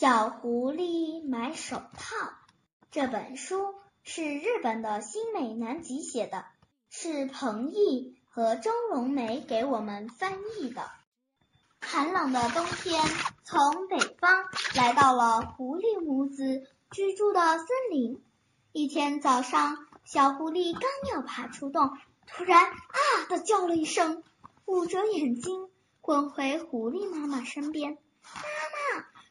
[0.00, 2.16] 小狐狸买手套。
[2.90, 6.46] 这本书是日本的新美南吉写的，
[6.88, 10.90] 是彭毅和周荣梅给我们翻译的。
[11.82, 12.98] 寒冷的冬天
[13.44, 18.24] 从北方来到了狐狸母子居住的森林。
[18.72, 19.76] 一天早上，
[20.06, 21.90] 小狐狸刚要爬出洞，
[22.26, 24.24] 突然啊的叫了一声，
[24.64, 25.68] 捂着眼睛
[26.00, 27.98] 滚回狐狸妈妈身边。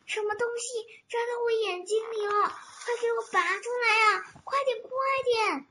[0.10, 2.34] 什么东西扎到我眼睛里了？
[2.34, 4.26] 快给我拔出来呀！
[4.44, 4.90] 快点，快
[5.24, 5.68] 点！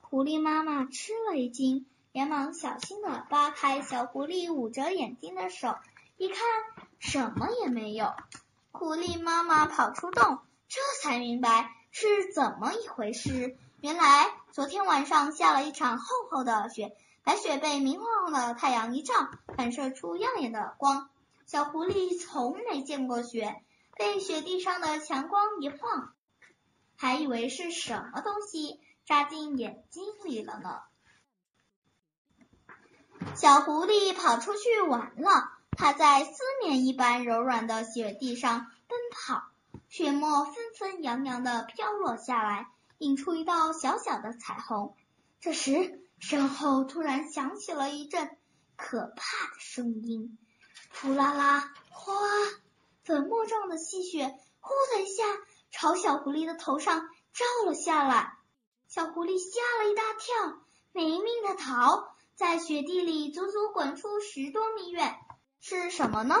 [0.00, 5.76] 狐狸妈妈吃了一惊，连忙小心的扒开小狐狸捂着眼睛的手，
[6.16, 6.38] 一看
[6.98, 8.12] 什么也没有。
[8.72, 13.56] 狐狸妈妈跑出洞，这才明白是怎么一回事。
[13.80, 19.14] 原来昨天晚上下了一场厚厚的雪，白雪被明晃晃的太阳一照，
[19.56, 21.08] 反射出耀眼的光。
[21.46, 23.62] 小狐狸从没见过雪。
[23.98, 26.14] 被雪地上的强光一晃，
[26.96, 30.78] 还以为是什么东西扎进眼睛里了呢。
[33.34, 36.32] 小狐狸跑出去玩了，它在丝
[36.62, 39.42] 绵一般柔软的雪地上奔跑，
[39.88, 42.68] 雪沫纷纷扬扬的飘落下来，
[42.98, 44.94] 映出一道小小的彩虹。
[45.40, 48.38] 这时，身后突然响起了一阵
[48.76, 50.38] 可怕的声音：
[51.00, 52.14] 呼啦啦，哗！
[53.08, 55.24] 粉末状的细雪呼的一下
[55.70, 58.36] 朝小狐狸的头上照了下来，
[58.86, 60.60] 小狐狸吓了一大跳，
[60.92, 65.16] 没命的逃，在雪地里足足滚出十多米远。
[65.58, 66.36] 是什么呢？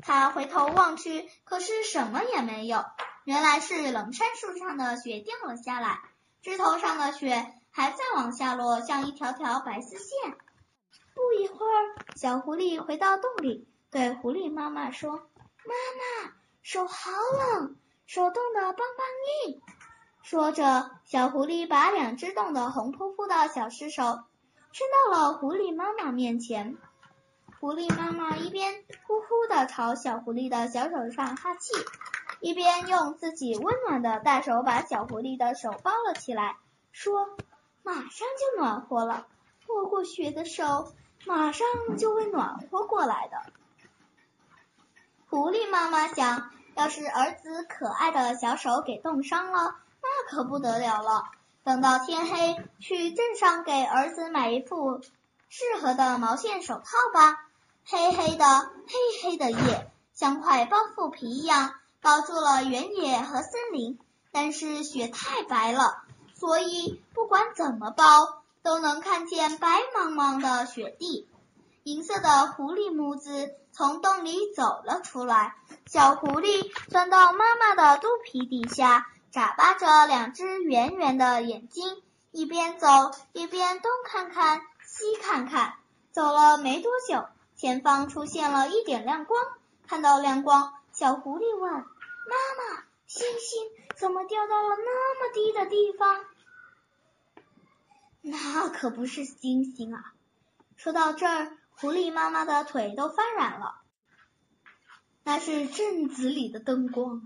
[0.00, 2.84] 他回头望去，可是什么也没有。
[3.22, 6.00] 原来是冷杉树上的雪掉了下来，
[6.42, 10.36] 枝头上的雪还在往下落，像一条条白丝线。
[11.14, 13.68] 不一会儿，小狐狸回到洞里。
[13.94, 15.12] 对狐狸妈妈说
[15.62, 15.72] ：“妈
[16.26, 16.32] 妈，
[16.64, 19.62] 手好冷，手冻得梆梆硬。”
[20.20, 24.02] 说着，小狐狸把两只冻得红扑扑的小尸手
[24.72, 26.76] 伸到了狐狸妈妈面前。
[27.60, 31.72] 狐狸妈妈一边呼呼的朝小狐狸的小手上哈气，
[32.40, 36.56] 一边用自己温暖的大手把小狐狸的手包了起来，
[36.90, 37.28] 说
[37.84, 39.28] ：“马上就暖和了，
[39.68, 40.92] 握过雪的手
[41.26, 41.64] 马上
[41.96, 43.36] 就会暖和过来的。”
[45.34, 51.24] 狐狸妈妈想，要是儿子可爱的小手给冻伤了，那可不得了了。
[51.64, 55.00] 等到天黑，去镇上给儿子买一副
[55.48, 57.48] 适合的毛线手套吧。
[57.84, 58.44] 黑黑的，
[58.86, 63.98] 黑黑的夜，像块包袱皮一样包住了原野和森林。
[64.30, 66.04] 但是雪太白了，
[66.36, 68.04] 所以不管怎么包，
[68.62, 71.26] 都能看见白茫茫的雪地。
[71.84, 82.86] 银色的狐狸母子从洞里走了出来，小狐狸钻到妈妈的肚皮底下，眨巴着两只圆圆的眼睛，一边走
[83.34, 85.74] 一边东看看西看看。
[86.10, 89.38] 走了没多久，前方出现了一点亮光，
[89.86, 93.62] 看到亮光，小狐狸问：“妈妈，星星
[93.94, 96.24] 怎么掉到了那么低的地方？”
[98.22, 100.14] 那可不是星星啊！
[100.76, 101.58] 说到这儿。
[101.80, 103.74] 狐狸妈妈的腿都发软了，
[105.24, 107.22] 那是镇子里的灯光。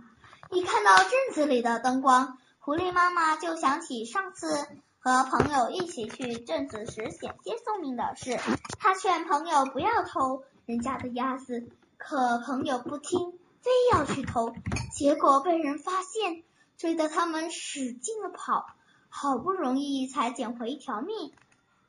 [0.51, 4.67] 一看到镇子里的灯光，狐狸妈妈就想起上次
[4.99, 8.39] 和朋友一起去镇子时险些送命的事。
[8.79, 14.55] 她劝朋友不要偷人家的鸭子，可朋友不听，非要去偷，
[14.95, 16.43] 结果被人发现，
[16.79, 18.67] 追得他们使劲的跑，
[19.11, 21.35] 好不容易才捡回一条命。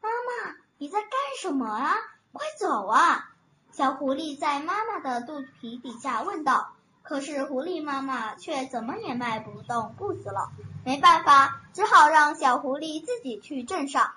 [0.01, 1.11] 妈妈，你在干
[1.41, 1.95] 什么啊？
[2.33, 3.31] 快走啊！
[3.71, 6.71] 小狐狸在妈妈的肚皮底下问道。
[7.01, 10.51] 可是狐狸妈妈却怎么也迈不动步子了。
[10.85, 14.11] 没办法，只好让小狐狸自己去镇上。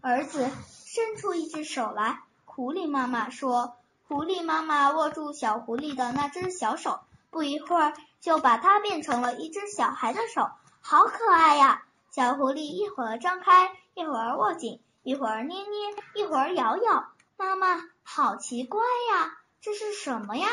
[0.00, 0.48] 儿子
[0.84, 3.74] 伸出一只手来，狐狸妈妈说。
[4.06, 7.00] 狐狸妈妈握住小狐狸的那只小手，
[7.30, 10.50] 不一会儿就把它变成了一只小孩的手，
[10.80, 11.82] 好可爱呀！
[12.10, 17.08] 小狐狸一会儿张开，一会儿握紧，一会儿捏捏，一会儿咬咬。
[17.36, 20.48] 妈妈，好奇怪呀，这是什么呀？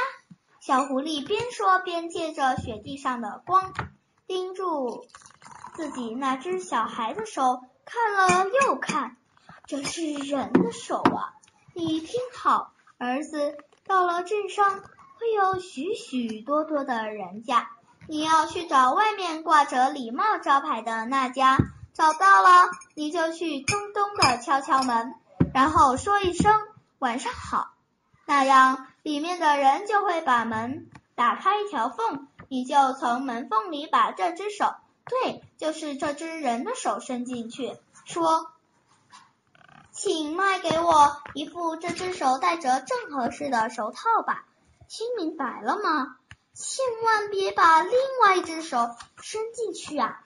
[0.59, 3.73] 小狐狸边说边借着雪地上的光，
[4.27, 5.05] 盯住
[5.75, 9.17] 自己那只小孩的手，看了又看，
[9.65, 11.33] 这是人的手啊！
[11.73, 14.81] 你听好，儿子，到了镇上
[15.17, 17.69] 会有许许多多的人家，
[18.07, 21.57] 你要去找外面挂着礼貌招牌的那家，
[21.93, 25.13] 找到了你就去咚咚的敲敲门，
[25.53, 26.68] 然后说一声。
[26.99, 27.71] 晚上好，
[28.25, 34.75] 那样里面的人就会把门打开一条缝，你就从门缝里把这只手，
[35.05, 38.51] 对，就是这只人的手伸进去，说
[39.91, 44.45] ：“请卖给我一副这只手戴着正合适的手套吧。”
[44.89, 46.17] 听明白了吗？
[46.53, 48.89] 千万别把另外一只手
[49.21, 50.21] 伸进去啊！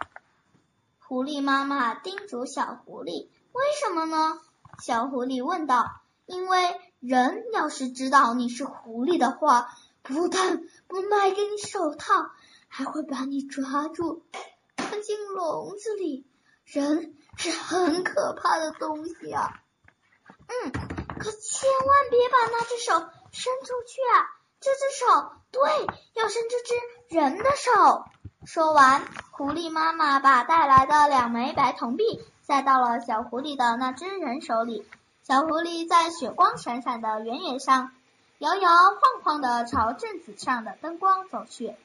[1.00, 4.40] 狐狸妈妈叮嘱小狐狸：“为什么呢？”
[4.82, 9.70] 小狐狸问道：“因为人要是知道你是狐狸的话，
[10.02, 12.32] 不但不卖给你手套，
[12.68, 14.24] 还会把你抓住，
[14.78, 16.26] 关进笼子里。
[16.66, 19.62] 人是很可怕的东西啊！
[20.48, 22.94] 嗯，可千万别把那只手
[23.32, 24.32] 伸出去啊！
[24.62, 25.62] 这只手，对，
[26.14, 28.06] 要伸这只人的手。”
[28.48, 32.04] 说完，狐狸妈妈把带来的两枚白铜币
[32.42, 34.88] 塞到了小狐狸的那只人手里。
[35.26, 37.92] 小狐狸在雪光闪闪的原野上
[38.40, 41.78] 摇摇晃晃的朝镇子上的灯光走去。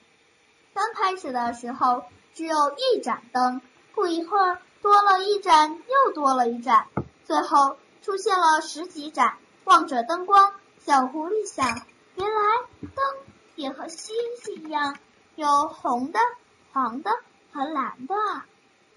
[0.74, 2.02] 刚开始的时候
[2.34, 3.60] 只有一盏灯，
[3.94, 6.88] 不一会儿多了一盏，又多了一盏，
[7.26, 9.36] 最后出现了十几盏。
[9.62, 10.52] 望着灯光，
[10.84, 11.82] 小狐狸想：
[12.16, 12.42] 原来
[12.80, 13.04] 灯
[13.54, 14.96] 也和星星一样，
[15.36, 16.18] 有红的。
[16.72, 17.10] 黄的
[17.52, 18.14] 和蓝的，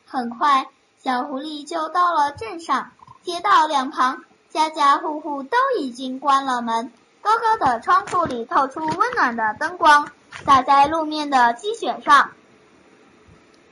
[0.07, 0.67] 很快
[0.97, 2.91] 小狐狸就到了镇上。
[3.23, 4.23] 街道两旁，
[4.53, 10.09] 家家户户都已经关了门，高高的窗户里透出温暖的灯光，
[10.45, 12.31] 洒在路面的积雪上。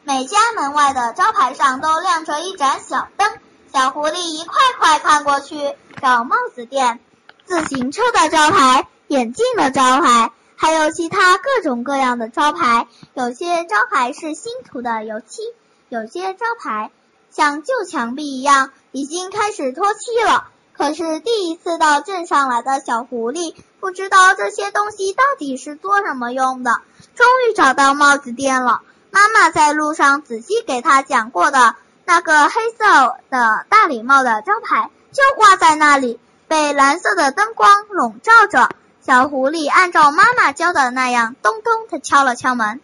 [0.04, 3.30] 每家门外的招牌上都亮着一盏小灯。
[3.74, 7.02] 小狐狸一块块看过去，找帽子店、
[7.46, 10.32] 自行车的招牌、眼镜的招牌。
[10.56, 15.42] 还有其他各种各样的招牌，有些招牌是新涂的油漆，
[15.90, 16.90] 有些招牌
[17.32, 20.48] 像旧墙壁一样已经开始脱漆了。
[20.80, 26.80] 可是第一次到镇上来的小狐狸不知道这些东西到底是做什么用的。
[27.16, 28.82] 终于找到帽子店了，
[29.12, 36.18] 妈妈在路上仔细给他讲过的那个黑色的大礼帽的招牌就挂在那里，
[36.48, 38.70] 被蓝色的灯光笼罩着。
[39.02, 42.80] 小狐狸按照妈妈教的那样，咚咚地敲了敲门。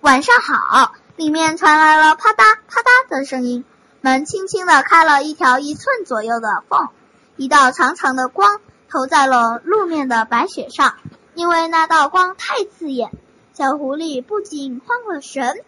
[0.00, 3.64] 晚上好，里面传来了啪嗒啪嗒的声音。
[4.00, 6.88] 门轻轻地开了一条一寸左右的缝，
[7.36, 8.60] 一道长长的光
[8.90, 10.94] 投在了路面的白雪上。
[11.34, 13.10] 因为那道光太刺眼，
[13.54, 15.64] 小狐狸不禁慌了神。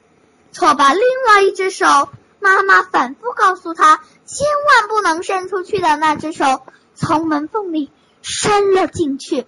[0.53, 2.09] 错把另外一只手，
[2.41, 6.62] 妈妈反复告诉他，千万不能伸出去的那只手，
[6.94, 7.93] 从门缝里。
[8.23, 9.47] 伸了进去，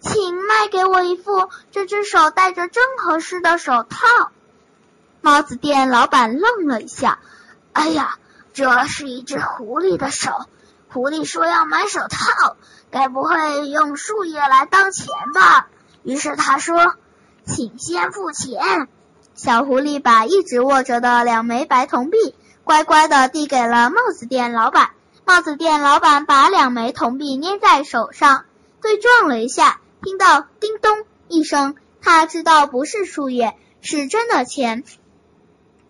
[0.00, 4.30] 请卖给我一副这只手戴着正合适的手套。
[5.20, 7.18] 帽子店老板愣了一下，
[7.72, 8.18] 哎呀，
[8.52, 10.30] 这是一只狐狸的手，
[10.88, 12.56] 狐狸说要买手套，
[12.90, 15.68] 该不会用树叶来当钱吧？
[16.02, 16.94] 于是他说，
[17.46, 18.88] 请先付钱。
[19.34, 22.34] 小狐狸把一直握着的两枚白铜币
[22.64, 24.90] 乖乖的递给了帽子店老板。
[25.24, 28.44] 帽子店老板把两枚铜币捏在手上，
[28.82, 34.84] 对撞了一下，听到叮咚一声，他知道不是树叶，是真的钱，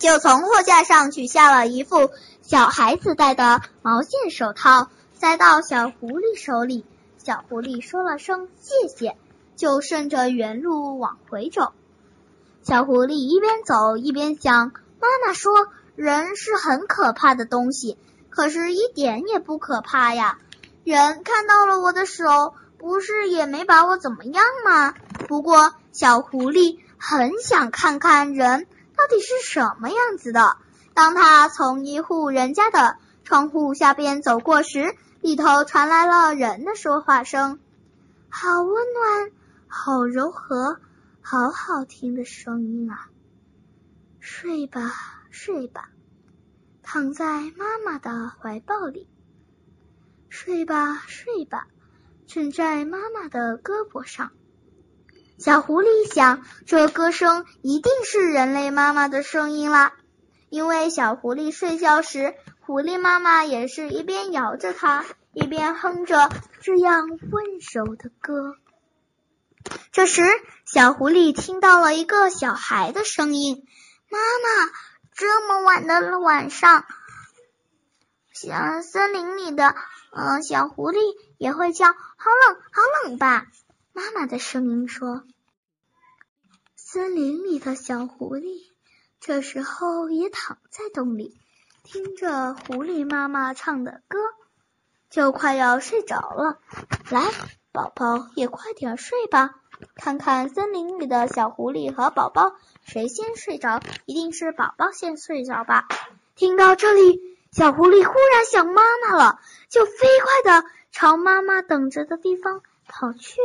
[0.02, 2.10] 就从货架上取下了一副
[2.40, 6.84] 小孩子戴的毛线手套，塞到小狐狸手里。
[7.18, 9.16] 小狐狸说了声谢谢，
[9.54, 11.72] 就顺着原路往回走。
[12.64, 17.96] 小狐狸一边走一边想：妈妈说人是很可怕的东西。
[18.28, 20.38] 可是，一点也不可怕呀！
[20.82, 24.94] 人看到了我的手，不是也没把我怎么样吗？
[25.28, 28.66] 不过，小狐狸很想看看人
[29.02, 30.56] 到底是什么样子的。
[30.94, 37.58] 当他从一户人家的窗户下边走过时，里头传来了人的说话声，
[38.28, 39.32] 好温暖，
[39.66, 40.78] 好柔和，
[41.20, 43.08] 好好听的声音啊！
[44.20, 44.94] 睡吧，
[45.32, 45.88] 睡吧。
[46.84, 47.24] 躺在
[47.56, 49.08] 妈妈的怀抱里，
[50.28, 51.66] 睡吧，睡吧，
[52.28, 54.30] 枕在妈妈的胳膊上。
[55.42, 59.92] 小狐狸想，这歌声一定是人类妈妈的声音啦，
[60.50, 66.30] 因为小狐狸睡觉时，狐狸妈妈也是一边摇着它，一边哼着
[66.60, 67.44] 这样温
[67.74, 68.54] 柔的歌。
[69.90, 70.22] 这时，
[70.64, 73.66] 小狐狸听到了一个小孩的声音
[74.08, 74.70] ：“妈妈。”
[75.12, 76.84] 这么晚的晚上，
[78.32, 79.74] 小森林里的
[80.12, 80.98] 嗯小狐狸
[81.36, 81.96] 也会叫，好
[82.46, 83.48] 冷好冷吧？
[83.92, 85.24] 妈妈的声音说。
[86.92, 88.70] 森林里的小狐狸
[89.18, 91.34] 这时候也躺在洞里，
[91.84, 94.18] 听着狐狸妈妈唱的歌，
[95.08, 96.58] 就快要睡着了。
[97.08, 97.30] 来，
[97.72, 99.54] 宝宝也快点睡吧，
[99.94, 103.80] 看看森林里的小狐狸和宝宝，谁先睡着？
[104.04, 105.88] 一定是宝宝先睡着吧。
[106.36, 107.22] 听到这里，
[107.52, 113.40] 小狐狸忽然想妈妈了，就飞快的朝妈妈等着的地方跑去。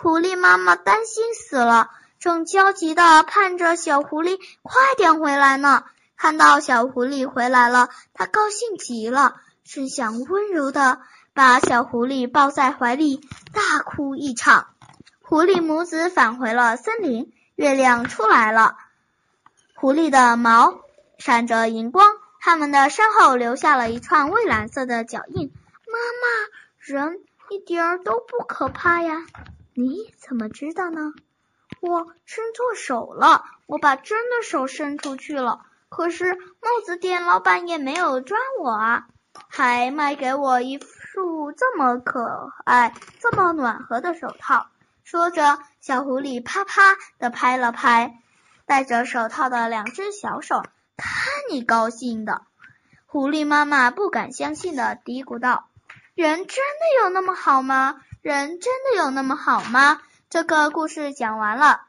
[0.00, 1.90] 狐狸妈妈担心死了，
[2.22, 5.82] 正焦急的盼着小狐狸快点回来呢。
[6.16, 11.00] 看到小狐狸回来了，它高兴极了，只想温柔的
[11.34, 13.20] 把小狐狸抱在怀里，
[13.52, 14.68] 大哭一场。
[15.20, 18.76] 狐狸母子返回了森林，月亮出来了，
[19.74, 20.80] 狐狸的毛
[21.18, 22.06] 闪着银光，
[22.38, 25.52] 它们的身后留下了一串蔚蓝色的脚印。
[25.88, 26.48] 妈妈，
[26.78, 27.18] 人
[27.50, 29.26] 一点儿都不可怕呀！
[29.74, 31.12] 你怎么知道呢？
[31.82, 35.66] 我伸错手了，我把真的手伸出去了。
[35.88, 39.06] 可是帽子店老板也没有抓我啊，
[39.48, 44.68] 还卖给我一束这么可爱、这么暖和的手套。
[45.02, 48.14] 说着，小狐狸啪啪的拍了拍
[48.64, 50.62] 戴着手套的两只小手，
[50.96, 51.08] 看
[51.50, 52.42] 你高兴的！
[53.06, 55.68] 狐狸妈妈不敢相信的嘀咕道
[56.14, 58.00] ：“人真的有那么好吗？
[58.22, 60.00] 人真的有那么好吗？”
[60.32, 61.82] 这个故事讲完了。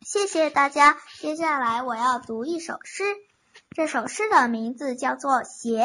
[0.00, 3.04] 谢谢大家，接下来我要读一首诗。
[3.70, 5.84] 这首诗的名字叫做《鞋》，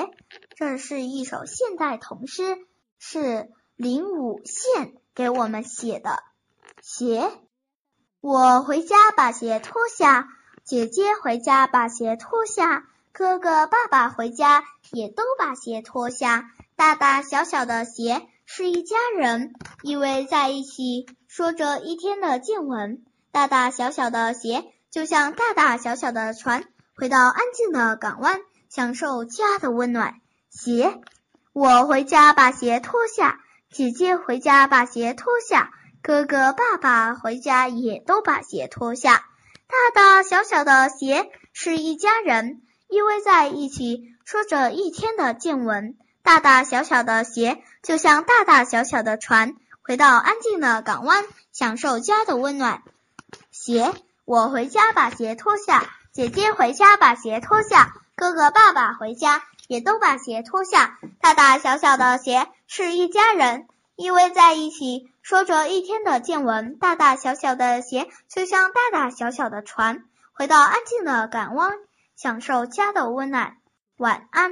[0.56, 2.58] 这是一首现代童诗，
[2.98, 6.24] 是林武宪给我们写的。
[6.82, 7.32] 鞋，
[8.22, 10.30] 我回家把鞋脱下，
[10.63, 16.50] 姐姐回家把鞋脱下，哥哥爸爸回家也都把鞋脱下。
[16.75, 23.01] 大大小小的鞋是一家人，依偎在一起，说着一天的见闻。
[23.31, 30.15] 大大小小的鞋，就像大大小小的船，回到安静的港湾，享受家的温暖。
[30.50, 31.00] 鞋，
[31.53, 33.39] 我回家把鞋脱下，
[33.72, 39.24] 姐姐回家把鞋脱下，哥哥爸爸回家也都把鞋脱下。
[39.70, 45.96] 大大小小的鞋是一家人，依偎在一起，说着一天的见闻。
[46.24, 52.84] 大大小小的鞋，就像大大小小的船，回到安静的港湾，享受家的温暖。
[53.50, 53.94] 鞋，
[54.25, 61.00] 我回家把鞋脱下，姐姐回家把鞋脱下，哥哥爸爸回家也都把鞋脱下。
[61.22, 66.78] 大大小小的鞋是一家人，依偎在一起，说着一天的见闻。
[66.78, 71.74] 大大小小的鞋就像大大小小的船，回到安静的港湾，
[72.16, 73.58] 享受家的温暖。
[73.98, 74.51] 晚安。